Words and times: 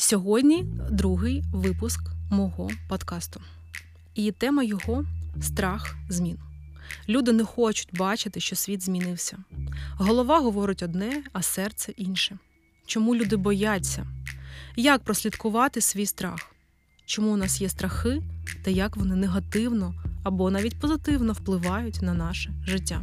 Сьогодні 0.00 0.64
другий 0.90 1.44
випуск 1.52 2.00
мого 2.30 2.70
подкасту. 2.88 3.40
І 4.14 4.32
тема 4.32 4.62
його 4.62 5.04
страх 5.40 5.96
змін. 6.08 6.38
Люди 7.08 7.32
не 7.32 7.44
хочуть 7.44 7.88
бачити, 7.92 8.40
що 8.40 8.56
світ 8.56 8.82
змінився. 8.82 9.38
Голова 9.96 10.40
говорить 10.40 10.82
одне, 10.82 11.22
а 11.32 11.42
серце 11.42 11.92
інше. 11.96 12.38
Чому 12.86 13.14
люди 13.14 13.36
бояться? 13.36 14.06
Як 14.76 15.02
прослідкувати 15.02 15.80
свій 15.80 16.06
страх? 16.06 16.54
Чому 17.06 17.32
у 17.32 17.36
нас 17.36 17.60
є 17.60 17.68
страхи 17.68 18.22
та 18.64 18.70
як 18.70 18.96
вони 18.96 19.16
негативно 19.16 19.94
або 20.24 20.50
навіть 20.50 20.80
позитивно 20.80 21.32
впливають 21.32 22.02
на 22.02 22.14
наше 22.14 22.50
життя? 22.66 23.02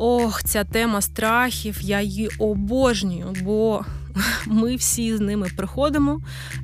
Ох, 0.00 0.42
ця 0.44 0.64
тема 0.64 1.00
страхів, 1.00 1.78
я 1.80 2.00
її 2.00 2.28
обожнюю, 2.38 3.34
бо 3.44 3.84
ми 4.46 4.76
всі 4.76 5.16
з 5.16 5.20
ними 5.20 5.48
приходимо, 5.56 6.20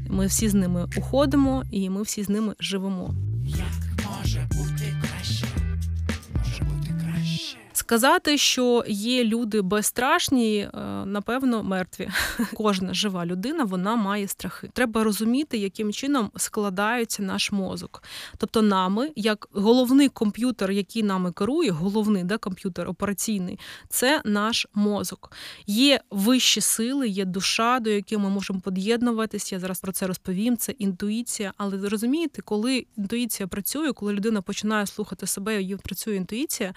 ми 0.08 0.26
всі 0.26 0.48
з 0.48 0.54
ними 0.54 0.88
уходимо, 0.96 1.62
і 1.70 1.90
ми 1.90 2.02
всі 2.02 2.22
з 2.22 2.28
ними 2.28 2.54
живемо. 2.60 3.14
Сказати, 7.84 8.38
що 8.38 8.84
є 8.88 9.24
люди 9.24 9.62
безстрашні, 9.62 10.58
е, 10.58 10.78
напевно, 11.06 11.62
мертві. 11.62 12.08
Кожна 12.54 12.94
жива 12.94 13.26
людина 13.26 13.64
вона 13.64 13.96
має 13.96 14.28
страхи. 14.28 14.70
Треба 14.72 15.04
розуміти, 15.04 15.58
яким 15.58 15.92
чином 15.92 16.30
складається 16.36 17.22
наш 17.22 17.52
мозок. 17.52 18.02
Тобто, 18.38 18.62
нами, 18.62 19.10
як 19.16 19.48
головний 19.52 20.08
комп'ютер, 20.08 20.70
який 20.70 21.02
нами 21.02 21.32
керує, 21.32 21.70
головний 21.70 22.24
да, 22.24 22.38
комп'ютер 22.38 22.88
операційний, 22.88 23.58
це 23.88 24.22
наш 24.24 24.66
мозок. 24.74 25.32
Є 25.66 26.00
вищі 26.10 26.60
сили, 26.60 27.08
є 27.08 27.24
душа, 27.24 27.80
до 27.80 27.90
якої 27.90 28.20
ми 28.20 28.30
можемо 28.30 28.60
під'єднуватися. 28.60 29.54
Я 29.54 29.60
зараз 29.60 29.80
про 29.80 29.92
це 29.92 30.06
розповім. 30.06 30.56
Це 30.56 30.72
інтуїція. 30.72 31.52
Але 31.56 31.88
розумієте, 31.88 32.42
коли 32.42 32.86
інтуїція 32.96 33.46
працює, 33.46 33.92
коли 33.92 34.12
людина 34.12 34.42
починає 34.42 34.86
слухати 34.86 35.26
себе, 35.26 35.62
і 35.62 35.76
працює 35.76 36.16
інтуїція. 36.16 36.74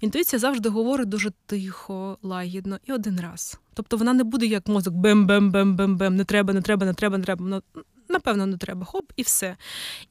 Інтуїція 0.00 0.35
завжди 0.38 0.68
говорить 0.68 1.08
дуже 1.08 1.30
тихо, 1.46 2.18
лагідно 2.22 2.78
і 2.84 2.92
один 2.92 3.20
раз. 3.20 3.60
Тобто 3.74 3.96
вона 3.96 4.12
не 4.12 4.24
буде 4.24 4.46
як 4.46 4.68
мозок 4.68 4.94
бем-бем-бем-бем-бем, 4.94 6.10
не 6.10 6.24
треба, 6.24 6.52
не 6.52 6.62
треба, 6.62 6.86
не 6.86 6.94
треба, 6.94 7.18
не 7.18 7.24
треба. 7.24 7.62
Напевно, 8.08 8.46
не 8.46 8.56
треба. 8.56 8.84
Хоп, 8.84 9.12
і 9.16 9.22
все. 9.22 9.56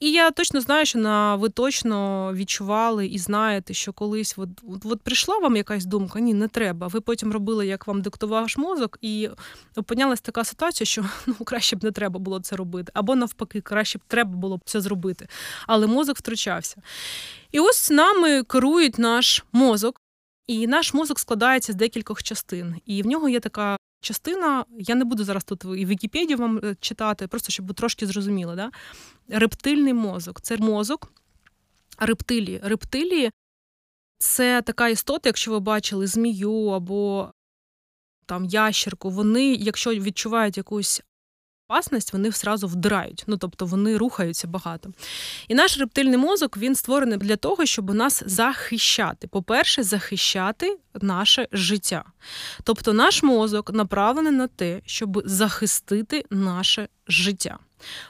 І 0.00 0.12
я 0.12 0.30
точно 0.30 0.60
знаю, 0.60 0.86
що 0.86 0.98
на 0.98 1.36
ви 1.36 1.48
точно 1.48 2.30
відчували 2.34 3.06
і 3.06 3.18
знаєте, 3.18 3.74
що 3.74 3.92
колись 3.92 4.34
от, 4.36 4.48
от, 4.68 4.86
от 4.86 5.02
прийшла 5.02 5.38
вам 5.38 5.56
якась 5.56 5.84
думка, 5.84 6.20
ні, 6.20 6.34
не 6.34 6.48
треба. 6.48 6.86
Ви 6.86 7.00
потім 7.00 7.32
робили, 7.32 7.66
як 7.66 7.86
вам 7.86 8.02
диктував 8.02 8.54
мозок, 8.56 8.98
і 9.02 9.28
опинялась 9.76 10.20
така 10.20 10.44
ситуація, 10.44 10.86
що 10.86 11.04
ну 11.26 11.34
краще 11.34 11.76
б 11.76 11.84
не 11.84 11.90
треба 11.90 12.20
було 12.20 12.40
це 12.40 12.56
робити. 12.56 12.92
Або 12.94 13.14
навпаки, 13.14 13.60
краще 13.60 13.98
б 13.98 14.02
треба 14.08 14.30
було 14.30 14.56
б 14.56 14.60
це 14.64 14.80
зробити. 14.80 15.28
Але 15.66 15.86
мозок 15.86 16.16
втручався. 16.16 16.76
І 17.52 17.60
ось 17.60 17.90
нами 17.90 18.42
керують 18.42 18.98
наш 18.98 19.44
мозок. 19.52 20.00
І 20.46 20.66
наш 20.66 20.94
мозок 20.94 21.18
складається 21.18 21.72
з 21.72 21.76
декількох 21.76 22.22
частин, 22.22 22.80
і 22.86 23.02
в 23.02 23.06
нього 23.06 23.28
є 23.28 23.40
така 23.40 23.76
частина. 24.00 24.64
Я 24.78 24.94
не 24.94 25.04
буду 25.04 25.24
зараз 25.24 25.44
тут 25.44 25.64
і 25.64 25.86
Вікіпедію 25.86 26.38
вам 26.38 26.60
е, 26.64 26.76
читати, 26.80 27.28
просто 27.28 27.52
щоб 27.52 27.66
ви 27.66 27.74
трошки 27.74 28.06
зрозуміли. 28.06 28.56
Да? 28.56 28.70
Рептильний 29.28 29.94
мозок 29.94 30.40
це 30.40 30.56
мозок 30.56 31.12
рептилії. 31.98 32.60
Рептилії 32.62 33.30
це 34.18 34.62
така 34.62 34.88
істота, 34.88 35.28
якщо 35.28 35.50
ви 35.50 35.60
бачили 35.60 36.06
змію 36.06 36.66
або 36.66 37.30
там 38.26 38.44
ящерку, 38.44 39.10
вони, 39.10 39.54
якщо 39.54 39.90
відчувають 39.90 40.56
якусь 40.56 41.02
опасність, 41.68 42.12
вони 42.12 42.30
зразу 42.30 42.66
вдирають, 42.66 43.24
ну 43.26 43.36
тобто 43.36 43.66
вони 43.66 43.96
рухаються 43.96 44.48
багато. 44.48 44.92
І 45.48 45.54
наш 45.54 45.78
рептильний 45.78 46.18
мозок 46.18 46.56
він 46.56 46.74
створений 46.74 47.18
для 47.18 47.36
того, 47.36 47.66
щоб 47.66 47.94
нас 47.94 48.22
захищати. 48.26 49.26
По-перше, 49.26 49.82
захищати 49.82 50.78
наше 50.94 51.48
життя. 51.52 52.04
Тобто 52.64 52.92
наш 52.92 53.22
мозок 53.22 53.72
направлений 53.72 54.32
на 54.32 54.46
те, 54.46 54.80
щоб 54.86 55.22
захистити 55.24 56.24
наше 56.30 56.88
життя. 57.08 57.58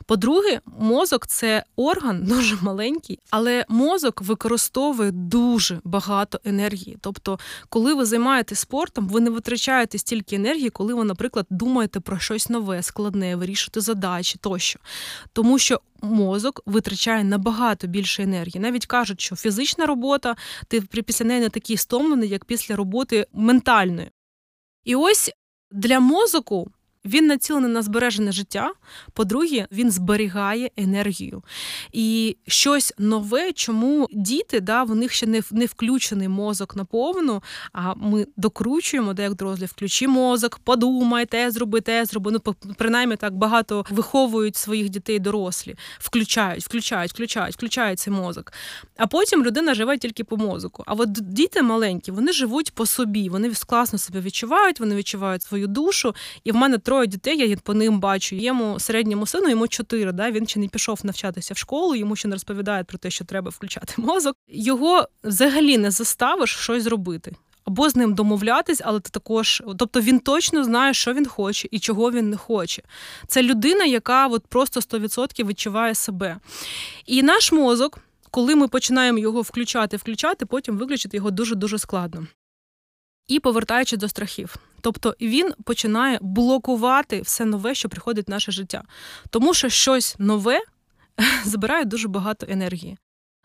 По-друге, 0.07 0.61
мозок 0.79 1.27
це 1.27 1.65
орган 1.77 2.25
дуже 2.29 2.57
маленький, 2.63 3.19
але 3.31 3.65
мозок 3.69 4.23
використовує 4.23 5.11
дуже 5.11 5.81
багато 5.85 6.41
енергії. 6.45 6.99
Тобто, 7.01 7.39
коли 7.69 7.95
ви 7.95 8.05
займаєтесь 8.05 8.59
спортом, 8.59 9.09
ви 9.09 9.21
не 9.21 9.31
витрачаєте 9.31 9.99
стільки 9.99 10.37
енергії, 10.37 10.71
коли 10.71 10.95
ви, 10.95 11.05
наприклад, 11.05 11.47
думаєте 11.51 12.01
про 12.01 12.19
щось 12.19 12.49
нове, 12.49 12.83
складне, 12.83 13.37
вирішуєте 13.37 13.81
задачі 13.81 14.39
тощо. 14.41 14.79
Тому 15.33 15.59
що 15.59 15.81
мозок 16.03 16.61
витрачає 16.67 17.25
набагато 17.25 17.87
більше 17.87 18.23
енергії. 18.23 18.61
Навіть 18.61 18.87
кажуть, 18.87 19.21
що 19.21 19.37
фізична 19.37 19.87
робота, 19.87 20.37
ти 20.69 20.81
після 20.81 21.25
неї 21.25 21.41
не 21.41 21.49
такий 21.49 21.77
стомлений, 21.77 22.29
як 22.29 22.45
після 22.45 22.77
роботи 22.77 23.27
ментальної. 23.33 24.11
І 24.85 24.95
ось 24.95 25.31
для 25.71 26.01
мозоку 26.01 26.71
він 27.07 27.27
націлений 27.27 27.71
на 27.71 27.83
збережене 27.83 28.33
життя. 28.33 28.73
По-друге, 29.13 29.67
він 29.73 29.91
зберігає 29.91 30.71
енергію. 30.77 31.43
І 31.93 32.37
щось 32.47 32.95
нове, 32.99 33.53
чому 33.53 34.09
діти, 34.13 34.61
да, 34.61 34.83
в 34.83 34.95
них 34.95 35.13
ще 35.13 35.27
не 35.27 35.43
не 35.51 35.67
включений 35.67 36.29
мозок 36.29 36.77
наповну, 36.77 37.43
а 37.73 37.95
ми 37.95 38.27
докручуємо, 38.37 39.15
де 39.15 39.23
як 39.23 39.35
дорослі, 39.35 39.67
включи 39.67 40.09
мозок, 40.09 40.59
подумай, 40.65 41.27
те 41.27 41.51
зроби, 41.51 41.81
те 41.81 42.05
зроби. 42.05 42.31
Ну, 42.33 42.55
принаймні 42.79 43.17
так 43.17 43.35
багато 43.35 43.85
виховують 43.91 44.57
своїх 44.57 44.89
дітей 44.89 45.19
дорослі, 45.19 45.77
включають, 45.99 46.65
включають, 46.65 47.13
включають, 47.13 47.55
включають 47.55 47.99
цей 47.99 48.13
мозок. 48.13 48.53
А 48.97 49.07
потім 49.07 49.45
людина 49.45 49.75
живе 49.75 49.99
тільки 49.99 50.25
по 50.25 50.37
мозоку. 50.37 50.85
А 50.87 50.95
от 50.95 51.13
діти 51.13 51.63
маленькі, 51.63 52.13
вони 52.13 52.33
живуть 52.33 52.75
по 52.75 52.87
собі, 52.87 53.29
вони 53.29 53.53
класно 53.67 53.99
себе 53.99 54.21
відчувають, 54.21 54.81
вони 54.81 54.95
відчувають 54.95 55.43
свою 55.43 55.67
душу. 55.67 56.15
І 56.45 56.53
в 56.53 56.57
мене 56.57 56.79
троє 56.79 56.96
троє 56.97 57.07
дітей, 57.07 57.49
я 57.49 57.57
по 57.57 57.75
ним 57.75 58.01
бачу. 58.01 58.37
Йому 58.37 58.81
середньому 58.81 59.27
сину 59.27 59.49
йому 59.49 59.69
чотири. 59.69 60.13
Да? 60.13 60.31
Він 60.31 60.47
ще 60.47 60.61
не 60.61 60.69
пішов 60.69 61.01
навчатися 61.05 61.55
в 61.55 61.57
школу, 61.57 61.95
йому 61.95 62.17
ще 62.17 62.29
не 62.29 62.35
розповідають 62.35 62.87
про 62.87 62.99
те, 62.99 63.11
що 63.11 63.25
треба 63.25 63.51
включати 63.51 63.95
мозок. 64.03 64.37
Його 64.49 65.09
взагалі 65.25 65.79
не 65.79 65.91
заставиш 65.91 66.57
щось 66.57 66.83
зробити. 66.83 67.33
Або 67.65 67.91
з 67.91 67.97
ним 67.97 68.15
домовлятись, 68.15 68.81
але 68.85 69.01
ти 69.01 69.11
також, 69.11 69.63
тобто 69.79 70.01
він 70.01 70.21
точно 70.21 70.65
знає, 70.65 70.95
що 70.95 71.15
він 71.15 71.27
хоче 71.27 71.69
і 71.71 71.79
чого 71.79 72.11
він 72.11 72.31
не 72.31 72.37
хоче. 72.37 72.83
Це 73.29 73.43
людина, 73.43 73.85
яка 73.85 74.27
от 74.27 74.47
просто 74.47 74.81
100% 74.81 75.47
відчуває 75.47 75.95
себе. 75.95 76.37
І 77.07 77.23
наш 77.23 77.53
мозок, 77.53 77.99
коли 78.31 78.55
ми 78.57 78.69
починаємо 78.69 79.19
його 79.19 79.43
включати, 79.43 79.97
включати, 79.97 80.47
потім 80.47 80.79
виключити 80.79 81.17
його 81.17 81.31
дуже 81.31 81.55
дуже 81.55 81.79
складно. 81.79 82.27
І 83.29 83.41
повертаючи 83.41 83.97
до 83.97 84.09
страхів. 84.09 84.57
Тобто 84.81 85.15
він 85.21 85.53
починає 85.65 86.19
блокувати 86.23 87.21
все 87.21 87.45
нове, 87.45 87.75
що 87.75 87.89
приходить 87.89 88.29
в 88.29 88.31
наше 88.31 88.53
життя. 88.53 88.83
Тому 89.31 89.55
що 89.55 89.69
щось 89.69 90.17
нове 90.19 90.61
забирає 91.45 91.85
дуже 91.85 92.09
багато 92.09 92.47
енергії. 92.51 92.99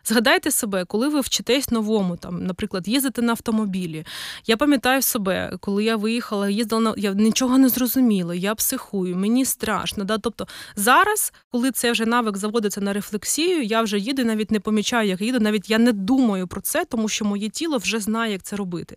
Згадайте 0.04 0.50
себе, 0.50 0.84
коли 0.84 1.08
ви 1.08 1.20
вчитесь 1.20 1.70
новому, 1.70 2.16
там, 2.16 2.44
наприклад, 2.44 2.88
їздити 2.88 3.22
на 3.22 3.32
автомобілі. 3.32 4.04
Я 4.46 4.56
пам'ятаю 4.56 5.02
себе, 5.02 5.56
коли 5.60 5.84
я 5.84 5.96
виїхала, 5.96 6.48
їздила 6.48 6.80
на 6.80 6.94
я 6.96 7.12
нічого 7.12 7.58
не 7.58 7.68
зрозуміла, 7.68 8.34
я 8.34 8.54
психую, 8.54 9.16
мені 9.16 9.44
страшно. 9.44 10.04
Да? 10.04 10.18
Тобто 10.18 10.46
зараз, 10.76 11.32
коли 11.50 11.70
це 11.70 11.92
вже 11.92 12.06
навик 12.06 12.36
заводиться 12.36 12.80
на 12.80 12.92
рефлексію, 12.92 13.62
я 13.62 13.82
вже 13.82 13.98
їду, 13.98 14.24
навіть 14.24 14.50
не 14.50 14.60
помічаю, 14.60 15.08
як 15.08 15.20
їду, 15.20 15.40
навіть 15.40 15.70
я 15.70 15.78
не 15.78 15.92
думаю 15.92 16.46
про 16.46 16.60
це, 16.60 16.84
тому 16.84 17.08
що 17.08 17.24
моє 17.24 17.48
тіло 17.48 17.78
вже 17.78 18.00
знає, 18.00 18.32
як 18.32 18.42
це 18.42 18.56
робити. 18.56 18.96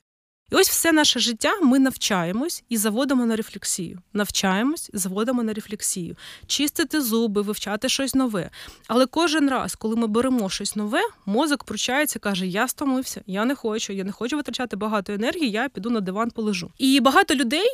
І 0.52 0.56
ось 0.56 0.70
все 0.70 0.92
наше 0.92 1.20
життя 1.20 1.60
ми 1.62 1.80
навчаємось 1.80 2.64
і 2.70 2.78
заводимо 2.78 3.26
на 3.26 3.36
рефлексію. 3.36 4.00
Навчаємось, 4.14 4.90
заводимо 4.94 5.44
на 5.44 5.54
рефлексію, 5.54 6.16
чистити 6.48 7.02
зуби, 7.02 7.42
вивчати 7.42 7.90
щось 7.90 8.16
нове. 8.16 8.50
Але 8.88 9.06
кожен 9.06 9.50
раз, 9.50 9.76
коли 9.76 9.96
ми 9.96 10.08
беремо 10.08 10.50
щось 10.50 10.76
нове, 10.76 11.02
мозок 11.26 11.64
пручається, 11.64 12.20
каже: 12.20 12.48
Я 12.48 12.68
стомився, 12.68 13.22
я 13.28 13.46
не 13.46 13.56
хочу, 13.56 13.94
я 13.94 14.04
не 14.04 14.12
хочу 14.12 14.38
витрачати 14.38 14.76
багато 14.76 15.14
енергії, 15.14 15.52
я 15.52 15.70
піду 15.70 15.90
на 15.90 16.02
диван, 16.02 16.32
полежу. 16.32 16.72
І 16.78 17.00
багато 17.00 17.36
людей 17.36 17.68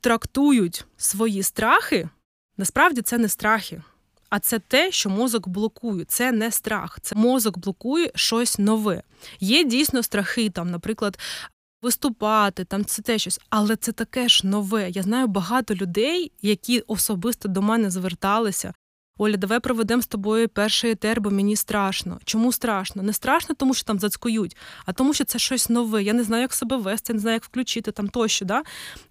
трактують 0.00 0.84
свої 0.96 1.42
страхи. 1.42 2.08
Насправді 2.56 3.02
це 3.02 3.18
не 3.18 3.28
страхи. 3.28 3.82
А 4.32 4.38
це 4.38 4.58
те, 4.58 4.92
що 4.92 5.10
мозок 5.10 5.48
блокує. 5.48 6.04
Це 6.04 6.32
не 6.32 6.50
страх, 6.50 6.98
це 7.02 7.14
мозок 7.14 7.58
блокує 7.58 8.10
щось 8.14 8.58
нове. 8.58 9.02
Є 9.40 9.64
дійсно 9.64 10.02
страхи, 10.02 10.50
там, 10.50 10.70
наприклад, 10.70 11.18
виступати, 11.82 12.64
там 12.64 12.84
це 12.84 13.02
те 13.02 13.18
щось, 13.18 13.40
але 13.50 13.76
це 13.76 13.92
таке 13.92 14.28
ж 14.28 14.46
нове. 14.46 14.90
Я 14.90 15.02
знаю 15.02 15.26
багато 15.26 15.74
людей, 15.74 16.32
які 16.42 16.80
особисто 16.80 17.48
до 17.48 17.62
мене 17.62 17.90
зверталися. 17.90 18.74
Оля, 19.18 19.36
давай 19.36 19.60
проведемо 19.60 20.02
з 20.02 20.06
тобою 20.06 20.48
перший 20.48 20.90
етер, 20.90 21.20
бо 21.20 21.30
мені 21.30 21.56
страшно. 21.56 22.20
Чому 22.24 22.52
страшно? 22.52 23.02
Не 23.02 23.12
страшно, 23.12 23.54
тому 23.54 23.74
що 23.74 23.84
там 23.84 23.98
зацькують, 23.98 24.56
а 24.86 24.92
тому, 24.92 25.14
що 25.14 25.24
це 25.24 25.38
щось 25.38 25.68
нове. 25.68 26.02
Я 26.02 26.12
не 26.12 26.24
знаю, 26.24 26.42
як 26.42 26.54
себе 26.54 26.76
вести, 26.76 27.12
не 27.12 27.18
знаю, 27.18 27.34
як 27.34 27.44
включити 27.44 27.92
там 27.92 28.08
тощо. 28.08 28.44
Да? 28.44 28.62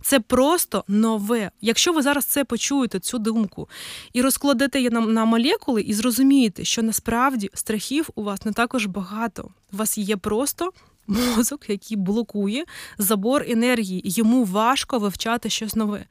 Це 0.01 0.19
просто 0.19 0.83
нове. 0.87 1.51
Якщо 1.61 1.93
ви 1.93 2.01
зараз 2.01 2.25
це 2.25 2.43
почуєте, 2.43 2.99
цю 2.99 3.19
думку, 3.19 3.69
і 4.13 4.21
розкладете 4.21 4.79
її 4.79 4.89
на, 4.89 5.01
на 5.01 5.25
молекули, 5.25 5.81
і 5.81 5.93
зрозумієте, 5.93 6.63
що 6.63 6.83
насправді 6.83 7.49
страхів 7.53 8.09
у 8.15 8.23
вас 8.23 8.45
не 8.45 8.51
також 8.51 8.85
багато. 8.85 9.49
У 9.73 9.77
вас 9.77 9.97
є 9.97 10.17
просто 10.17 10.71
мозок, 11.07 11.69
який 11.69 11.97
блокує 11.97 12.65
забор 12.97 13.45
енергії, 13.47 14.01
йому 14.05 14.43
важко 14.43 14.99
вивчати 14.99 15.49
щось 15.49 15.75
нове. 15.75 16.05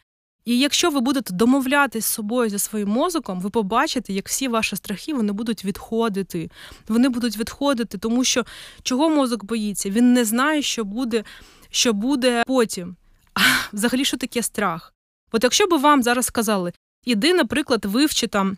І 0.44 0.58
якщо 0.58 0.90
ви 0.90 1.00
будете 1.00 1.34
домовлятись 1.34 2.04
з 2.04 2.12
собою 2.12 2.50
зі 2.50 2.58
своїм 2.58 2.88
мозоком, 2.88 3.40
ви 3.40 3.50
побачите, 3.50 4.12
як 4.12 4.28
всі 4.28 4.48
ваші 4.48 4.76
страхи 4.76 5.14
вони 5.14 5.32
будуть 5.32 5.64
відходити. 5.64 6.50
Вони 6.88 7.08
будуть 7.08 7.37
відходити, 7.37 7.98
тому 7.98 8.25
що 8.25 8.44
чого 8.82 9.08
мозок 9.08 9.44
боїться? 9.44 9.90
Він 9.90 10.12
не 10.12 10.25
знає, 10.25 10.62
що 10.62 10.84
буде, 10.84 11.25
що 11.70 11.93
буде 11.93 12.43
потім. 12.46 12.96
А 13.34 13.40
взагалі, 13.72 14.04
що 14.04 14.16
таке 14.16 14.43
страх? 14.43 14.94
От 15.32 15.44
якщо 15.44 15.66
б 15.66 15.81
вам 15.81 16.02
зараз 16.02 16.26
сказали, 16.26 16.72
іди, 17.04 17.34
наприклад, 17.34 17.84
вивчи 17.84 18.26
там. 18.26 18.56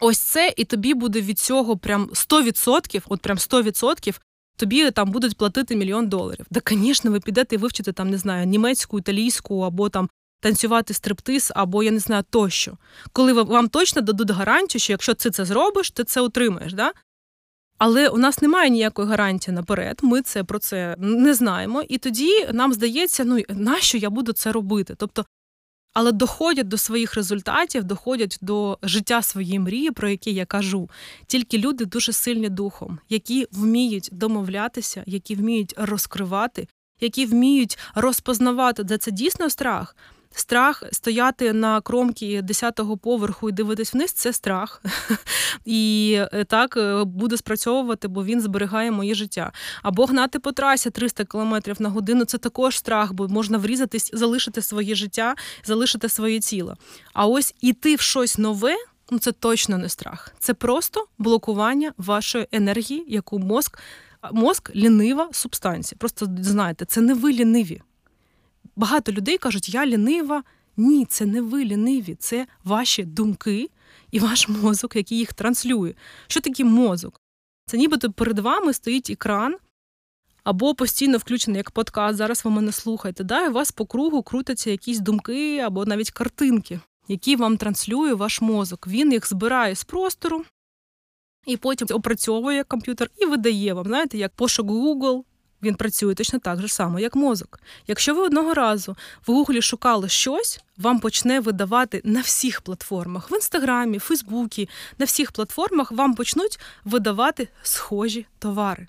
Ось 0.00 0.18
це, 0.18 0.54
і 0.56 0.64
тобі 0.64 0.94
буде 0.94 1.20
від 1.20 1.38
цього 1.38 1.76
прям 1.76 2.04
100%, 2.06 3.02
от 3.08 3.20
прям 3.20 3.36
100%, 3.36 4.20
тобі 4.56 4.90
там 4.90 5.10
будуть 5.10 5.36
платити 5.36 5.76
мільйон 5.76 6.08
доларів. 6.08 6.46
Да, 6.50 6.60
звісно, 6.70 7.10
ви 7.10 7.20
підете 7.20 7.54
і 7.54 7.58
вивчите 7.58 7.92
там, 7.92 8.10
не 8.10 8.18
знаю, 8.18 8.46
німецьку, 8.46 8.98
італійську 8.98 9.60
або 9.60 9.88
там 9.88 10.08
танцювати 10.40 10.94
стриптиз, 10.94 11.52
або 11.54 11.82
я 11.82 11.90
не 11.90 11.98
знаю 11.98 12.24
тощо. 12.30 12.78
Коли 13.12 13.32
вам 13.32 13.68
точно 13.68 14.02
дадуть 14.02 14.30
гарантію, 14.30 14.80
що 14.80 14.92
якщо 14.92 15.14
ти 15.14 15.30
це 15.30 15.44
зробиш, 15.44 15.90
ти 15.90 16.04
це 16.04 16.20
отримаєш. 16.20 16.72
Да? 16.72 16.92
Але 17.78 18.08
у 18.08 18.18
нас 18.18 18.42
немає 18.42 18.70
ніякої 18.70 19.08
гарантії 19.08 19.54
наперед, 19.54 20.00
ми 20.02 20.22
це 20.22 20.44
про 20.44 20.58
це 20.58 20.96
не 20.98 21.34
знаємо. 21.34 21.82
І 21.88 21.98
тоді 21.98 22.48
нам 22.52 22.72
здається, 22.72 23.24
ну 23.24 23.42
нащо 23.48 23.98
я 23.98 24.10
буду 24.10 24.32
це 24.32 24.52
робити? 24.52 24.94
Тобто, 24.98 25.26
але 25.92 26.12
доходять 26.12 26.68
до 26.68 26.78
своїх 26.78 27.14
результатів, 27.14 27.84
доходять 27.84 28.38
до 28.40 28.78
життя 28.82 29.22
своєї 29.22 29.58
мрії, 29.58 29.90
про 29.90 30.08
які 30.08 30.32
я 30.34 30.46
кажу, 30.46 30.90
тільки 31.26 31.58
люди 31.58 31.84
дуже 31.84 32.12
сильні 32.12 32.48
духом, 32.48 32.98
які 33.08 33.46
вміють 33.52 34.08
домовлятися, 34.12 35.02
які 35.06 35.34
вміють 35.34 35.74
розкривати, 35.76 36.68
які 37.00 37.26
вміють 37.26 37.78
розпознавати, 37.94 38.84
де 38.84 38.98
це 38.98 39.10
дійсно 39.10 39.50
страх. 39.50 39.96
Страх 40.34 40.82
стояти 40.92 41.52
на 41.52 41.80
кромці 41.80 42.40
10-го 42.40 42.96
поверху 42.96 43.48
і 43.48 43.52
дивитись 43.52 43.94
вниз 43.94 44.12
це 44.12 44.32
страх. 44.32 44.82
І 45.64 46.12
е, 46.32 46.44
так 46.44 46.76
е, 46.76 47.04
буде 47.04 47.36
спрацьовувати, 47.36 48.08
бо 48.08 48.24
він 48.24 48.40
зберігає 48.40 48.90
моє 48.90 49.14
життя. 49.14 49.52
Або 49.82 50.04
гнати 50.04 50.38
по 50.38 50.52
трасі 50.52 50.90
300 50.90 51.24
км 51.24 51.54
на 51.78 51.88
годину 51.88 52.24
це 52.24 52.38
також 52.38 52.78
страх, 52.78 53.12
бо 53.12 53.28
можна 53.28 53.58
врізатись, 53.58 54.10
залишити 54.12 54.62
своє 54.62 54.94
життя, 54.94 55.34
залишити 55.64 56.08
своє 56.08 56.40
тіло. 56.40 56.76
А 57.12 57.26
ось 57.26 57.54
іти 57.60 57.94
в 57.94 58.00
щось 58.00 58.38
нове. 58.38 58.76
Ну, 59.10 59.18
це 59.18 59.32
точно 59.32 59.78
не 59.78 59.88
страх, 59.88 60.34
це 60.38 60.54
просто 60.54 61.06
блокування 61.18 61.92
вашої 61.98 62.46
енергії, 62.52 63.04
яку 63.08 63.38
мозк, 63.38 63.78
мозк 64.32 64.76
лінива 64.76 65.28
субстанція. 65.32 65.96
Просто 65.98 66.28
знаєте, 66.40 66.84
це 66.84 67.00
не 67.00 67.14
ви 67.14 67.32
ліниві 67.32 67.82
багато 68.76 69.12
людей 69.12 69.38
кажуть, 69.38 69.74
я 69.74 69.86
лінива. 69.86 70.42
Ні, 70.76 71.04
це 71.04 71.26
не 71.26 71.40
ви 71.40 71.64
ліниві, 71.64 72.14
це 72.14 72.46
ваші 72.64 73.04
думки 73.04 73.70
і 74.10 74.18
ваш 74.18 74.48
мозок, 74.48 74.96
який 74.96 75.18
їх 75.18 75.32
транслює. 75.32 75.94
Що 76.26 76.40
таке 76.40 76.64
мозок? 76.64 77.20
Це 77.66 77.78
нібито 77.78 78.12
перед 78.12 78.38
вами 78.38 78.72
стоїть 78.72 79.10
екран, 79.10 79.56
або 80.44 80.74
постійно 80.74 81.18
включений 81.18 81.58
як 81.58 81.70
подкаст. 81.70 82.16
Зараз 82.16 82.44
ви 82.44 82.50
мене 82.50 82.72
слухаєте. 82.72 83.24
Да? 83.24 83.44
І 83.44 83.48
у 83.48 83.52
вас 83.52 83.72
по 83.72 83.86
кругу 83.86 84.22
крутяться 84.22 84.70
якісь 84.70 84.98
думки 84.98 85.58
або 85.58 85.84
навіть 85.84 86.10
картинки, 86.10 86.80
які 87.08 87.36
вам 87.36 87.56
транслює 87.56 88.14
ваш 88.14 88.40
мозок. 88.40 88.86
Він 88.86 89.12
їх 89.12 89.28
збирає 89.28 89.74
з 89.74 89.84
простору 89.84 90.44
і 91.46 91.56
потім 91.56 91.88
опрацьовує 91.90 92.64
комп'ютер 92.64 93.10
і 93.16 93.26
видає 93.26 93.74
вам, 93.74 93.86
знаєте, 93.86 94.18
як 94.18 94.32
пошук 94.34 94.66
Google. 94.66 95.22
Він 95.62 95.74
працює 95.74 96.14
точно 96.14 96.38
так 96.38 96.60
же 96.60 96.68
само, 96.68 96.98
як 96.98 97.14
мозок. 97.14 97.60
Якщо 97.86 98.14
ви 98.14 98.22
одного 98.22 98.54
разу 98.54 98.96
в 99.26 99.32
Гуглі 99.32 99.62
шукали 99.62 100.08
щось, 100.08 100.60
вам 100.76 101.00
почне 101.00 101.40
видавати 101.40 102.00
на 102.04 102.20
всіх 102.20 102.60
платформах, 102.60 103.30
в 103.30 103.34
інстаграмі, 103.34 103.98
Фейсбуці, 103.98 104.68
на 104.98 105.04
всіх 105.04 105.32
платформах 105.32 105.92
вам 105.92 106.14
почнуть 106.14 106.60
видавати 106.84 107.48
схожі 107.62 108.26
товари. 108.38 108.86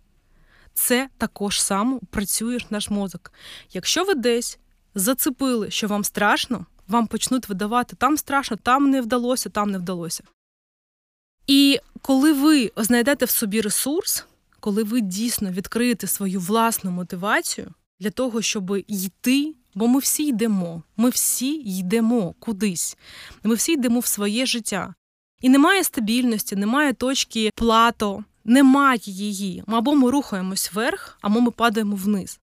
Це 0.74 1.10
також 1.18 1.62
само 1.62 2.00
працює 2.10 2.60
наш 2.70 2.90
мозок. 2.90 3.32
Якщо 3.74 4.04
ви 4.04 4.14
десь 4.14 4.60
зацепили, 4.96 5.72
що 5.72 5.88
вам 5.88 6.04
страшно, 6.04 6.66
вам 6.88 7.08
почнуть 7.08 7.50
видавати 7.50 7.96
там 7.96 8.18
страшно, 8.18 8.58
там 8.64 8.90
не 8.90 9.02
вдалося, 9.02 9.50
там 9.50 9.72
не 9.72 9.78
вдалося. 9.78 10.24
І 11.48 11.80
коли 12.02 12.34
ви 12.34 12.72
знайдете 12.78 13.26
в 13.26 13.30
собі 13.30 13.62
ресурс, 13.62 14.26
коли 14.64 14.84
ви 14.84 15.02
дійсно 15.02 15.52
відкриєте 15.52 16.08
свою 16.08 16.40
власну 16.40 16.92
мотивацію 16.92 17.74
для 18.00 18.10
того, 18.10 18.42
щоб 18.42 18.78
йти. 18.88 19.56
Бо 19.76 19.88
ми 19.88 20.00
всі 20.00 20.24
йдемо, 20.24 20.84
ми 20.98 21.10
всі 21.10 21.54
йдемо 21.54 22.36
кудись, 22.40 22.98
ми 23.44 23.56
всі 23.56 23.74
йдемо 23.74 24.00
в 24.00 24.06
своє 24.06 24.46
життя. 24.46 24.94
І 25.42 25.50
немає 25.50 25.84
стабільності, 25.84 26.56
немає 26.56 26.94
точки 26.94 27.52
плато, 27.56 28.24
немає 28.44 29.00
її. 29.04 29.64
Або 29.68 29.96
ми 29.96 30.12
рухаємось 30.12 30.74
вверх, 30.74 31.18
або 31.22 31.42
ми 31.42 31.52
падаємо 31.52 31.96
вниз. 31.96 32.40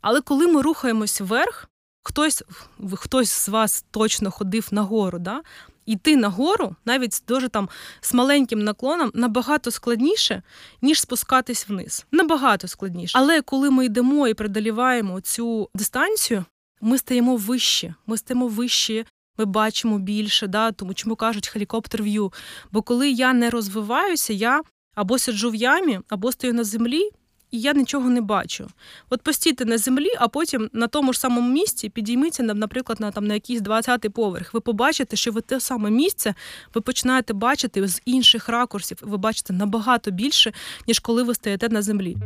Але 0.00 0.20
коли 0.20 0.46
ми 0.46 0.62
рухаємось 0.62 1.20
вверх, 1.20 1.68
хтось 2.02 2.44
хтось 2.92 3.30
з 3.30 3.48
вас 3.48 3.84
точно 3.90 4.30
ходив 4.30 4.68
нагору, 4.70 5.18
да? 5.18 5.42
Йти 5.86 6.16
нагору, 6.16 6.76
навіть 6.84 7.14
з 7.14 7.22
дуже 7.22 7.48
там 7.48 7.68
з 8.00 8.14
маленьким 8.14 8.58
наклоном, 8.58 9.10
набагато 9.14 9.70
складніше, 9.70 10.42
ніж 10.82 11.00
спускатись 11.00 11.68
вниз. 11.68 12.06
Набагато 12.12 12.68
складніше. 12.68 13.18
Але 13.18 13.42
коли 13.42 13.70
ми 13.70 13.84
йдемо 13.84 14.28
і 14.28 14.34
преодоліваємо 14.34 15.20
цю 15.20 15.68
дистанцію, 15.74 16.44
ми 16.80 16.98
стаємо 16.98 17.36
вище. 17.36 17.94
Ми 18.06 18.18
стаємо 18.18 18.48
вище. 18.48 19.04
Ми 19.38 19.44
бачимо 19.44 19.98
більше, 19.98 20.46
да, 20.46 20.72
тому 20.72 20.94
чому 20.94 21.16
кажуть 21.16 21.48
хелікоптер 21.48 22.02
в'ю. 22.02 22.32
Бо 22.72 22.82
коли 22.82 23.10
я 23.10 23.32
не 23.32 23.50
розвиваюся, 23.50 24.32
я 24.32 24.62
або 24.94 25.18
сиджу 25.18 25.50
в 25.50 25.54
ямі, 25.54 26.00
або 26.08 26.32
стою 26.32 26.54
на 26.54 26.64
землі, 26.64 27.10
і 27.52 27.60
я 27.60 27.72
нічого 27.72 28.10
не 28.10 28.20
бачу. 28.20 28.66
От 29.10 29.22
постійте 29.22 29.64
на 29.64 29.78
землі, 29.78 30.08
а 30.18 30.28
потім 30.28 30.70
на 30.72 30.86
тому 30.86 31.12
ж 31.12 31.20
самому 31.20 31.50
місці 31.50 31.88
підійміться, 31.88 32.42
наприклад, 32.42 33.00
на 33.00 33.10
там 33.10 33.26
на 33.26 33.34
якийсь 33.34 33.60
20-й 33.60 34.08
поверх. 34.08 34.54
Ви 34.54 34.60
побачите, 34.60 35.16
що 35.16 35.32
ви 35.32 35.40
те 35.40 35.60
саме 35.60 35.90
місце 35.90 36.34
ви 36.74 36.80
починаєте 36.80 37.32
бачити 37.32 37.88
з 37.88 38.02
інших 38.04 38.48
ракурсів. 38.48 38.98
Ви 39.02 39.16
бачите 39.16 39.52
набагато 39.52 40.10
більше, 40.10 40.52
ніж 40.86 40.98
коли 40.98 41.22
ви 41.22 41.34
стоїте 41.34 41.68
на 41.68 41.82
землі. 41.82 42.16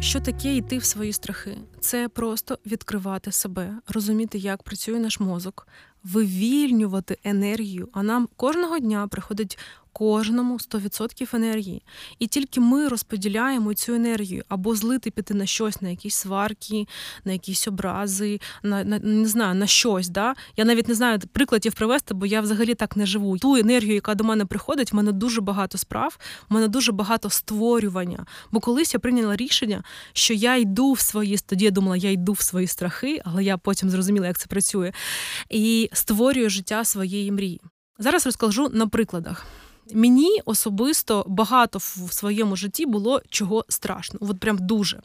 Що 0.00 0.20
таке 0.20 0.56
йти 0.56 0.78
в 0.78 0.84
свої 0.84 1.12
страхи? 1.12 1.58
Це 1.80 2.08
просто 2.08 2.58
відкривати 2.66 3.32
себе, 3.32 3.74
розуміти, 3.88 4.38
як 4.38 4.62
працює 4.62 4.98
наш 4.98 5.20
мозок, 5.20 5.68
вивільнювати 6.04 7.18
енергію. 7.24 7.88
А 7.92 8.02
нам 8.02 8.28
кожного 8.36 8.78
дня 8.78 9.08
приходить 9.08 9.58
кожному 9.98 10.54
100% 10.54 11.36
енергії. 11.36 11.82
І 12.18 12.26
тільки 12.26 12.60
ми 12.60 12.88
розподіляємо 12.88 13.74
цю 13.74 13.94
енергію 13.94 14.44
або 14.48 14.74
злити 14.74 15.10
піти 15.10 15.34
на 15.34 15.46
щось, 15.46 15.82
на 15.82 15.88
якісь 15.88 16.14
сварки, 16.14 16.86
на 17.24 17.32
якісь 17.32 17.68
образи, 17.68 18.40
на, 18.62 18.84
на 18.84 18.98
не 18.98 19.28
знаю, 19.28 19.54
на 19.54 19.66
щось. 19.66 20.08
Да? 20.08 20.34
Я 20.56 20.64
навіть 20.64 20.88
не 20.88 20.94
знаю 20.94 21.18
прикладів 21.32 21.74
привести, 21.74 22.14
бо 22.14 22.26
я 22.26 22.40
взагалі 22.40 22.74
так 22.74 22.96
не 22.96 23.06
живу. 23.06 23.38
Ту 23.38 23.56
енергію, 23.56 23.94
яка 23.94 24.14
до 24.14 24.24
мене 24.24 24.44
приходить, 24.44 24.92
в 24.92 24.96
мене 24.96 25.12
дуже 25.12 25.40
багато 25.40 25.78
справ, 25.78 26.18
в 26.48 26.54
мене 26.54 26.68
дуже 26.68 26.92
багато 26.92 27.30
створювання. 27.30 28.26
Бо 28.50 28.60
колись 28.60 28.94
я 28.94 29.00
прийняла 29.00 29.36
рішення, 29.36 29.82
що 30.12 30.34
я 30.34 30.56
йду 30.56 30.92
в 30.92 31.00
свої 31.00 31.38
тоді 31.46 31.64
я 31.64 31.70
думала, 31.70 31.96
я 31.96 32.10
йду 32.10 32.32
в 32.32 32.40
свої 32.40 32.66
страхи, 32.66 33.22
але 33.24 33.44
я 33.44 33.58
потім 33.58 33.90
зрозуміла, 33.90 34.26
як 34.26 34.38
це 34.38 34.46
працює, 34.46 34.92
і 35.50 35.90
створюю 35.92 36.50
життя 36.50 36.84
своєї 36.84 37.32
мрії. 37.32 37.60
Зараз 37.98 38.26
розкажу 38.26 38.68
на 38.68 38.86
прикладах. 38.86 39.46
Мені 39.94 40.40
особисто 40.44 41.24
багато 41.28 41.78
в 41.78 42.12
своєму 42.12 42.56
житті 42.56 42.86
було 42.86 43.22
чого 43.28 43.64
страшно. 43.68 44.18
От 44.22 44.40
прям 44.40 44.58
дуже. 44.60 45.00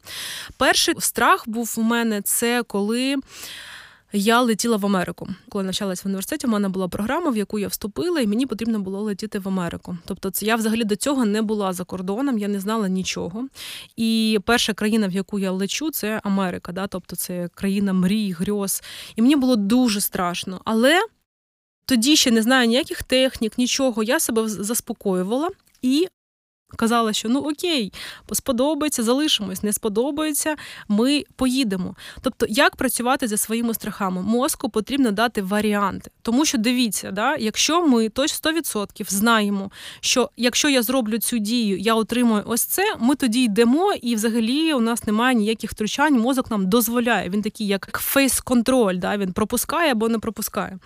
Перший 0.57 0.95
страх 0.99 1.43
був 1.49 1.75
у 1.77 1.81
мене 1.81 2.21
це 2.21 2.63
коли. 2.63 3.15
Я 4.13 4.41
летіла 4.41 4.77
в 4.77 4.85
Америку. 4.85 5.27
Коли 5.49 5.63
навчалась 5.63 6.03
в 6.03 6.07
університеті, 6.07 6.47
у 6.47 6.49
мене 6.49 6.69
була 6.69 6.87
програма, 6.87 7.31
в 7.31 7.37
яку 7.37 7.59
я 7.59 7.67
вступила, 7.67 8.21
і 8.21 8.27
мені 8.27 8.45
потрібно 8.45 8.79
було 8.79 9.01
летіти 9.01 9.39
в 9.39 9.47
Америку. 9.47 9.97
Тобто, 10.05 10.29
це 10.29 10.45
я 10.45 10.55
взагалі 10.55 10.83
до 10.83 10.95
цього 10.95 11.25
не 11.25 11.41
була 11.41 11.73
за 11.73 11.83
кордоном, 11.83 12.37
я 12.37 12.47
не 12.47 12.59
знала 12.59 12.89
нічого. 12.89 13.47
І 13.95 14.39
перша 14.45 14.73
країна, 14.73 15.07
в 15.07 15.11
яку 15.11 15.39
я 15.39 15.51
лечу, 15.51 15.91
це 15.91 16.21
Америка. 16.23 16.71
Да? 16.71 16.87
Тобто 16.87 17.15
це 17.15 17.49
країна 17.55 17.93
мрій, 17.93 18.31
грьоз. 18.31 18.83
І 19.15 19.21
мені 19.21 19.35
було 19.35 19.55
дуже 19.55 20.01
страшно. 20.01 20.61
Але 20.65 21.01
Тоді 21.85 22.15
ще 22.15 22.31
не 22.31 22.41
знаю 22.41 22.67
ніяких 22.67 23.03
технік, 23.03 23.57
нічого. 23.57 24.03
Я 24.03 24.19
себе 24.19 24.49
заспокоювала 24.49 25.49
і 25.81 26.07
казала, 26.75 27.13
що 27.13 27.29
ну 27.29 27.39
окей, 27.39 27.93
сподобається, 28.31 29.03
залишимось, 29.03 29.63
не 29.63 29.73
сподобається, 29.73 30.55
ми 30.87 31.23
поїдемо. 31.35 31.95
Тобто, 32.21 32.45
як 32.49 32.75
працювати 32.75 33.27
зі 33.27 33.37
своїми 33.37 33.73
страхами? 33.73 34.21
Мозку 34.21 34.69
потрібно 34.69 35.11
дати 35.11 35.41
варіанти. 35.41 36.11
Тому 36.21 36.45
що 36.45 36.57
дивіться, 36.57 37.11
да, 37.11 37.35
якщо 37.35 37.87
ми 37.87 38.09
точно 38.09 38.51
100% 38.51 39.11
знаємо, 39.11 39.71
що 39.99 40.29
якщо 40.37 40.69
я 40.69 40.81
зроблю 40.81 41.17
цю 41.17 41.37
дію, 41.37 41.77
я 41.77 41.95
отримую 41.95 42.43
ось 42.45 42.63
це, 42.63 42.95
ми 42.99 43.15
тоді 43.15 43.43
йдемо, 43.43 43.93
і 44.01 44.15
взагалі 44.15 44.73
у 44.73 44.79
нас 44.79 45.03
немає 45.03 45.35
ніяких 45.35 45.71
втручань, 45.71 46.19
мозок 46.19 46.51
нам 46.51 46.69
дозволяє. 46.69 47.29
Він 47.29 47.41
такий, 47.41 47.67
як 47.67 47.99
фейс-контроль, 48.01 48.97
да, 48.97 49.17
він 49.17 49.33
пропускає 49.33 49.91
або 49.91 50.09
не 50.09 50.19
пропускає. 50.19 50.79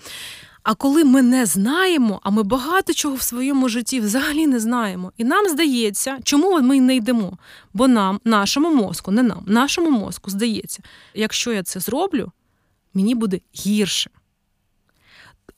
А 0.66 0.76
коли 0.76 1.04
ми 1.04 1.22
не 1.22 1.46
знаємо, 1.46 2.20
а 2.24 2.30
ми 2.30 2.44
багато 2.44 2.94
чого 2.94 3.16
в 3.16 3.22
своєму 3.22 3.70
житті 3.70 4.00
взагалі 4.00 4.48
не 4.48 4.60
знаємо, 4.60 5.12
і 5.18 5.24
нам 5.24 5.50
здається, 5.50 6.20
чому 6.24 6.62
ми 6.62 6.82
не 6.82 6.96
йдемо? 6.96 7.38
Бо 7.74 7.88
нам, 7.88 8.20
нашому 8.24 8.74
мозку, 8.74 9.12
не 9.12 9.24
нам, 9.24 9.44
нашому 9.48 9.90
мозку 9.90 10.32
здається, 10.32 10.84
якщо 11.14 11.54
я 11.54 11.64
це 11.64 11.80
зроблю, 11.80 12.32
мені 12.94 13.16
буде 13.16 13.40
гірше. 13.56 14.10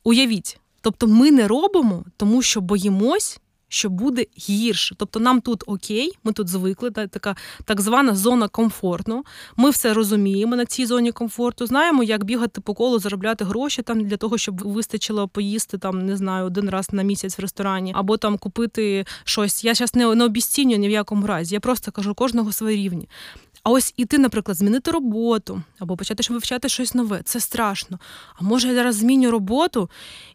Уявіть, 0.04 0.60
тобто 0.82 1.08
ми 1.08 1.32
не 1.32 1.48
робимо, 1.48 2.06
тому 2.18 2.42
що 2.42 2.62
боїмось, 2.62 3.40
що 3.70 3.90
буде 3.90 4.26
гірше. 4.50 4.96
Тобто 4.98 5.20
нам 5.20 5.42
тут 5.42 5.64
окей, 5.68 6.12
ми 6.24 6.34
тут 6.34 6.48
звикли, 6.48 6.92
та, 6.92 7.08
така 7.08 7.36
так 7.66 7.82
звана 7.82 8.16
зона 8.16 8.48
комфорту. 8.48 9.26
Ми 9.56 9.70
все 9.70 9.94
розуміємо 9.94 10.56
на 10.56 10.66
цій 10.66 10.86
зоні 10.86 11.12
комфорту. 11.12 11.66
Знаємо, 11.66 12.04
як 12.04 12.24
бігати 12.24 12.62
по 12.62 12.74
колу, 12.74 13.00
заробляти 13.00 13.46
гроші 13.46 13.82
там 13.82 14.06
для 14.06 14.18
того, 14.18 14.38
щоб 14.38 14.62
вистачило 14.62 15.28
поїсти 15.28 15.78
там, 15.78 16.06
не 16.06 16.18
знаю, 16.18 16.46
один 16.46 16.70
раз 16.70 16.94
на 16.94 17.04
місяць 17.04 17.38
в 17.38 17.42
ресторані, 17.42 17.94
або 17.96 18.18
там 18.18 18.38
купити 18.38 19.06
щось. 19.24 19.64
Я 19.64 19.74
зараз 19.74 19.96
не, 19.96 20.16
не 20.16 20.26
обіцінюю 20.26 20.80
ні 20.80 20.88
в 20.88 20.92
якому 20.92 21.28
разі. 21.28 21.56
Я 21.56 21.60
просто 21.60 21.92
кажу 21.92 22.14
кожного 22.14 22.52
своє 22.52 22.78
рівні. 22.78 23.08
А 23.68 23.70
ось 23.70 23.94
іти, 23.98 24.18
наприклад, 24.18 24.58
змінити 24.58 24.92
роботу 24.92 25.62
або 25.80 25.98
почати 25.98 26.34
вивчати 26.34 26.70
щось 26.70 26.94
нове. 26.94 27.22
Це 27.24 27.40
страшно. 27.40 28.00
А 28.36 28.44
може 28.44 28.68
я 28.68 28.74
зараз 28.74 28.96
зміню 28.96 29.32
роботу 29.32 29.90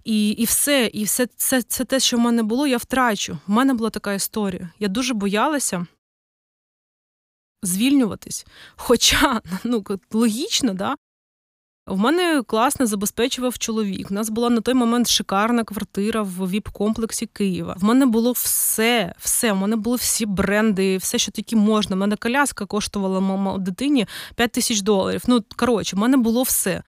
і 0.04 0.30
і 0.30 0.44
все, 0.44 0.90
і 0.92 1.04
все 1.04 1.26
це, 1.36 1.62
це 1.62 1.84
те, 1.84 2.00
що 2.00 2.16
в 2.16 2.20
мене 2.20 2.42
було, 2.42 2.66
я 2.66 2.76
втрачу. 2.76 3.21
У 3.30 3.52
мене 3.52 3.74
була 3.74 3.90
така 3.90 4.12
історія. 4.12 4.70
Я 4.78 4.88
дуже 4.88 5.14
боялася 5.14 5.86
звільнюватись. 7.62 8.46
Хоча, 8.76 9.40
ну 9.64 9.84
логічно, 10.12 10.74
да, 10.74 10.96
в 11.86 11.98
мене 11.98 12.42
класно 12.46 12.86
забезпечував 12.86 13.58
чоловік. 13.58 14.10
У 14.10 14.14
нас 14.14 14.30
була 14.30 14.50
на 14.50 14.60
той 14.60 14.74
момент 14.74 15.08
шикарна 15.08 15.64
квартира 15.64 16.22
в 16.22 16.54
віп-комплексі 16.54 17.26
Києва. 17.26 17.76
В 17.78 17.84
мене 17.84 18.06
було 18.06 18.32
все, 18.32 19.14
все. 19.18 19.52
У 19.52 19.56
мене 19.56 19.76
були 19.76 19.96
всі 19.96 20.26
бренди, 20.26 20.96
все, 20.96 21.18
що 21.18 21.32
тільки 21.32 21.56
можна. 21.56 21.96
У 21.96 21.98
мене 21.98 22.16
коляска 22.16 22.66
коштувала 22.66 23.20
мама 23.20 23.58
дитині 23.58 24.06
5 24.34 24.52
тисяч 24.52 24.80
доларів. 24.80 25.22
Ну 25.26 25.44
коротше, 25.56 25.96
в 25.96 25.98
мене 25.98 26.16
було 26.16 26.42
все. 26.42 26.82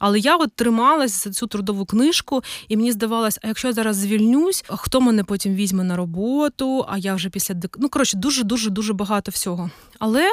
Але 0.00 0.18
я 0.18 0.36
от 0.36 0.52
трималась 0.54 1.24
за 1.24 1.30
цю 1.30 1.46
трудову 1.46 1.84
книжку, 1.84 2.42
і 2.68 2.76
мені 2.76 2.92
здавалось, 2.92 3.38
а 3.42 3.48
якщо 3.48 3.68
я 3.68 3.74
зараз 3.74 3.96
звільнюсь, 3.96 4.64
хто 4.68 5.00
мене 5.00 5.24
потім 5.24 5.54
візьме 5.54 5.84
на 5.84 5.96
роботу? 5.96 6.84
А 6.88 6.98
я 6.98 7.14
вже 7.14 7.30
після 7.30 7.54
Ну, 7.78 7.88
коротше, 7.88 8.16
дуже 8.16 8.44
дуже 8.44 8.70
дуже 8.70 8.92
багато 8.92 9.30
всього. 9.30 9.70
Але 9.98 10.28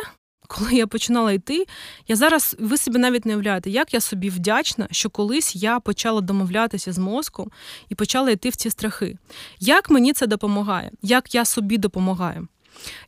коли 0.47 0.73
я 0.73 0.87
починала 0.87 1.31
йти, 1.31 1.65
я 2.07 2.15
зараз 2.15 2.55
ви 2.59 2.77
собі 2.77 2.97
навіть 2.99 3.25
не 3.25 3.33
уявляєте, 3.33 3.69
як 3.69 3.93
я 3.93 4.01
собі 4.01 4.29
вдячна, 4.29 4.87
що 4.91 5.09
колись 5.09 5.55
я 5.55 5.79
почала 5.79 6.21
домовлятися 6.21 6.93
з 6.93 6.97
мозком 6.97 7.51
і 7.89 7.95
почала 7.95 8.31
йти 8.31 8.49
в 8.49 8.55
ці 8.55 8.69
страхи. 8.69 9.17
Як 9.59 9.89
мені 9.89 10.13
це 10.13 10.27
допомагає? 10.27 10.91
Як 11.01 11.35
я 11.35 11.45
собі 11.45 11.77
допомагаю? 11.77 12.47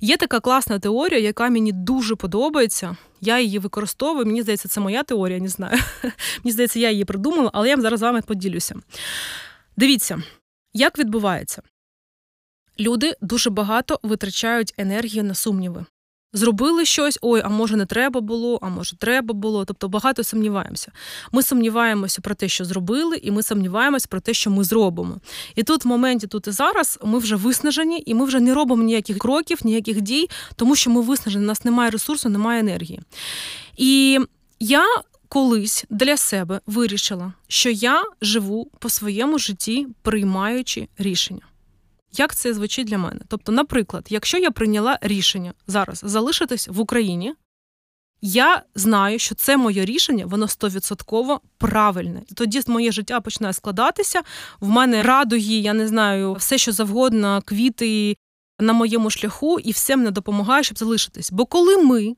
Є 0.01 0.17
така 0.17 0.39
класна 0.39 0.79
теорія, 0.79 1.19
яка 1.19 1.49
мені 1.49 1.71
дуже 1.71 2.15
подобається. 2.15 2.97
Я 3.21 3.39
її 3.39 3.59
використовую. 3.59 4.25
Мені 4.25 4.41
здається, 4.41 4.67
це 4.67 4.79
моя 4.81 5.03
теорія, 5.03 5.39
не 5.39 5.47
знаю. 5.47 5.79
Мені 6.43 6.51
здається, 6.51 6.79
я 6.79 6.91
її 6.91 7.05
придумала, 7.05 7.49
але 7.53 7.69
я 7.69 7.81
зараз 7.81 7.99
з 7.99 8.03
вами 8.03 8.21
поділюся. 8.21 8.75
Дивіться, 9.77 10.23
як 10.73 10.99
відбувається. 10.99 11.61
Люди 12.79 13.15
дуже 13.21 13.49
багато 13.49 13.99
витрачають 14.03 14.73
енергію 14.77 15.23
на 15.23 15.33
сумніви. 15.33 15.85
Зробили 16.33 16.85
щось, 16.85 17.19
ой, 17.21 17.41
а 17.45 17.49
може 17.49 17.75
не 17.75 17.85
треба 17.85 18.21
було, 18.21 18.59
а 18.61 18.69
може 18.69 18.97
треба 18.97 19.33
було. 19.33 19.65
Тобто 19.65 19.89
багато 19.89 20.23
сумніваємося. 20.23 20.91
Ми 21.31 21.43
сумніваємося 21.43 22.21
про 22.21 22.35
те, 22.35 22.47
що 22.47 22.65
зробили, 22.65 23.17
і 23.17 23.31
ми 23.31 23.43
сумніваємося 23.43 24.07
про 24.09 24.19
те, 24.19 24.33
що 24.33 24.51
ми 24.51 24.63
зробимо. 24.63 25.17
І 25.55 25.63
тут, 25.63 25.85
в 25.85 25.87
моменті, 25.87 26.27
тут 26.27 26.47
і 26.47 26.51
зараз, 26.51 26.99
ми 27.03 27.19
вже 27.19 27.35
виснажені, 27.35 28.03
і 28.05 28.13
ми 28.13 28.25
вже 28.25 28.39
не 28.39 28.53
робимо 28.53 28.83
ніяких 28.83 29.17
кроків, 29.17 29.59
ніяких 29.63 30.01
дій, 30.01 30.29
тому 30.55 30.75
що 30.75 30.89
ми 30.89 31.01
виснажені, 31.01 31.43
у 31.43 31.47
нас 31.47 31.65
немає 31.65 31.89
ресурсу, 31.89 32.29
немає 32.29 32.59
енергії. 32.59 33.01
І 33.77 34.19
я. 34.59 34.85
Колись 35.31 35.85
для 35.89 36.17
себе 36.17 36.61
вирішила, 36.67 37.33
що 37.47 37.69
я 37.69 38.03
живу 38.21 38.71
по 38.79 38.89
своєму 38.89 39.39
житті, 39.39 39.87
приймаючи 40.01 40.87
рішення. 40.97 41.48
Як 42.11 42.35
це 42.35 42.53
звучить 42.53 42.87
для 42.87 42.97
мене? 42.97 43.19
Тобто, 43.27 43.51
наприклад, 43.51 44.07
якщо 44.09 44.37
я 44.37 44.51
прийняла 44.51 44.99
рішення 45.01 45.53
зараз 45.67 46.01
залишитись 46.03 46.67
в 46.67 46.79
Україні, 46.79 47.33
я 48.21 48.63
знаю, 48.75 49.19
що 49.19 49.35
це 49.35 49.57
моє 49.57 49.85
рішення, 49.85 50.25
воно 50.25 50.47
стовідсотково 50.47 51.41
правильне. 51.57 52.21
Тоді 52.35 52.61
моє 52.67 52.91
життя 52.91 53.21
починає 53.21 53.53
складатися. 53.53 54.21
В 54.59 54.69
мене 54.69 55.03
радуги, 55.03 55.41
я 55.41 55.73
не 55.73 55.87
знаю, 55.87 56.33
все, 56.33 56.57
що 56.57 56.71
завгодно, 56.71 57.41
квіти 57.45 58.17
на 58.59 58.73
моєму 58.73 59.09
шляху, 59.09 59.59
і 59.59 59.71
все 59.71 59.95
мене 59.95 60.11
допомагає, 60.11 60.63
щоб 60.63 60.77
залишитись. 60.77 61.31
Бо 61.31 61.45
коли 61.45 61.77
ми. 61.77 62.15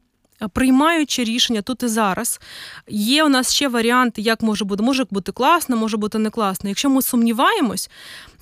Приймаючи 0.54 1.24
рішення 1.24 1.62
тут 1.62 1.84
і 1.84 1.88
зараз, 1.88 2.40
є 2.88 3.24
у 3.24 3.30
нас 3.30 3.54
ще 3.54 3.68
варіанти, 3.68 4.22
як 4.22 4.42
може 4.42 4.66
бути, 4.66 4.84
може 4.84 5.06
бути 5.12 5.32
класно, 5.32 5.78
може 5.78 5.98
бути 5.98 6.18
не 6.18 6.30
класно. 6.30 6.70
Якщо 6.70 6.90
ми 6.90 7.02
сумніваємось, 7.02 7.90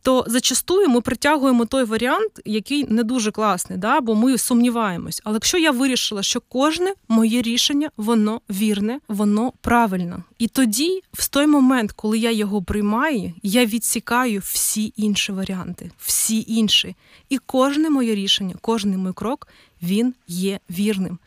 то 0.01 0.25
зачастую 0.27 0.88
ми 0.88 1.01
притягуємо 1.01 1.65
той 1.65 1.84
варіант, 1.84 2.32
який 2.46 2.86
не 2.88 3.03
дуже 3.03 3.32
класний, 3.32 3.79
да? 3.79 4.01
бо 4.01 4.15
ми 4.15 4.38
сумніваємось. 4.38 5.22
Але 5.24 5.36
якщо 5.36 5.58
я 5.58 5.72
вирішила, 5.72 6.24
що 6.24 6.41
кожне 6.41 6.94
моє 7.08 7.41
рішення 7.41 7.89
воно 7.98 8.41
вірне, 8.50 9.00
воно 9.08 9.53
правильне. 9.62 10.24
І 10.38 10.48
тоді, 10.48 11.01
в 11.13 11.27
той 11.27 11.48
момент, 11.48 11.91
коли 11.91 12.18
я 12.18 12.32
його 12.32 12.63
приймаю, 12.63 13.34
я 13.44 13.65
відсікаю 13.65 14.39
всі 14.39 14.94
інші 14.96 15.32
варіанти, 15.32 15.91
всі 15.98 16.46
інші. 16.48 16.96
І 17.29 17.38
кожне 17.38 17.89
моє 17.89 18.15
рішення, 18.15 18.56
кожен 18.62 18.98
мій 18.98 19.13
крок. 19.13 19.48
Він 19.82 20.13
є 20.27 20.60
вірним. 20.70 21.20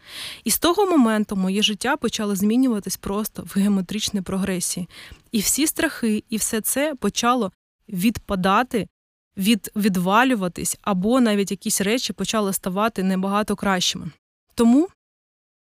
І 0.44 0.50
з 0.50 0.58
того 0.58 0.86
моменту 0.86 1.36
моє 1.36 1.62
життя 1.62 1.96
почало 1.96 2.36
змінюватись 2.36 2.96
просто 2.96 3.42
в 3.42 3.58
геометричній 3.58 4.20
прогресії. 4.20 4.88
І 5.32 5.40
всі 5.40 5.66
страхи, 5.66 6.24
і 6.30 6.36
все 6.36 6.60
це 6.60 6.94
почало 6.94 7.52
відпадати, 7.92 8.88
від, 9.36 9.70
відвалюватись, 9.76 10.78
або 10.82 11.20
навіть 11.20 11.50
якісь 11.50 11.80
речі 11.80 12.12
почали 12.12 12.52
ставати 12.52 13.02
набагато 13.02 13.56
кращими. 13.56 14.10
Тому. 14.54 14.88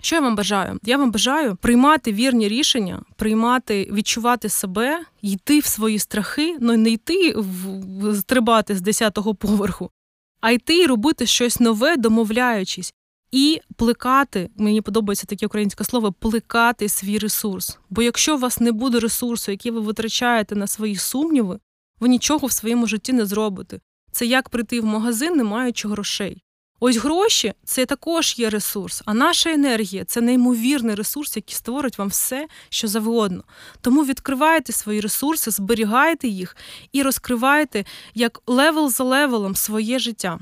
Що 0.04 0.16
я 0.16 0.22
вам 0.22 0.36
бажаю? 0.36 0.78
Я 0.82 0.96
вам 0.96 1.10
бажаю 1.10 1.56
приймати 1.56 2.12
вірні 2.12 2.48
рішення, 2.48 3.02
приймати, 3.16 3.88
відчувати 3.92 4.48
себе, 4.48 5.04
йти 5.22 5.58
в 5.58 5.64
свої 5.64 5.98
страхи, 5.98 6.56
ну 6.60 6.76
не 6.76 6.90
йти 6.90 7.34
в, 7.36 8.16
стрибати 8.16 8.76
з 8.76 8.82
10-го 8.82 9.34
поверху, 9.34 9.90
а 10.40 10.50
йти 10.50 10.78
і 10.78 10.86
робити 10.86 11.26
щось 11.26 11.60
нове, 11.60 11.96
домовляючись, 11.96 12.94
і 13.32 13.60
плекати. 13.76 14.50
Мені 14.56 14.80
подобається 14.80 15.26
таке 15.26 15.46
українське 15.46 15.84
слово 15.84 16.12
плекати 16.12 16.88
свій 16.88 17.18
ресурс. 17.18 17.78
Бо 17.90 18.02
якщо 18.02 18.36
у 18.36 18.38
вас 18.38 18.60
не 18.60 18.72
буде 18.72 19.00
ресурсу, 19.00 19.50
який 19.50 19.72
ви 19.72 19.80
витрачаєте 19.80 20.54
на 20.54 20.66
свої 20.66 20.96
сумніви, 20.96 21.58
ви 22.02 22.08
нічого 22.08 22.46
в 22.46 22.52
своєму 22.52 22.86
житті 22.86 23.12
не 23.12 23.26
зробите. 23.26 23.80
Це 24.12 24.26
як 24.26 24.48
прийти 24.48 24.80
в 24.80 24.84
магазин, 24.84 25.36
не 25.36 25.44
маючи 25.44 25.88
грошей. 25.88 26.42
Ось 26.80 26.96
гроші 26.96 27.52
це 27.64 27.86
також 27.86 28.34
є 28.38 28.50
ресурс, 28.50 29.02
а 29.04 29.14
наша 29.14 29.50
енергія 29.50 30.04
це 30.04 30.20
неймовірний 30.20 30.94
ресурс, 30.94 31.36
який 31.36 31.54
створить 31.54 31.98
вам 31.98 32.08
все, 32.08 32.48
що 32.68 32.88
завгодно. 32.88 33.44
Тому 33.80 34.04
відкривайте 34.04 34.72
свої 34.72 35.00
ресурси, 35.00 35.50
зберігайте 35.50 36.28
їх 36.28 36.56
і 36.92 37.02
розкривайте 37.02 37.84
як 38.14 38.42
level 38.46 38.90
за 38.90 39.04
level 39.04 39.41
ом 39.41 39.56
своє 39.56 39.98
життя. 39.98 40.38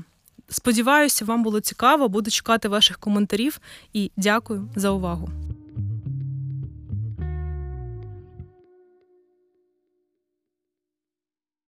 Сподіваюся, 0.49 1.25
вам 1.25 1.43
було 1.43 1.59
цікаво, 1.59 2.09
буду 2.09 2.31
чекати 2.31 2.67
ваших 2.67 2.97
коментарів 2.97 3.59
і 3.93 4.11
дякую 4.17 4.69
за 4.75 4.89
увагу. 4.89 5.29